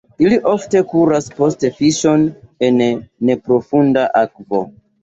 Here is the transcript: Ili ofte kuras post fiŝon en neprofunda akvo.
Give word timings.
Ili 0.27 0.37
ofte 0.51 0.81
kuras 0.93 1.27
post 1.35 1.67
fiŝon 1.77 2.27
en 2.71 2.83
neprofunda 3.31 4.13
akvo. 4.27 4.69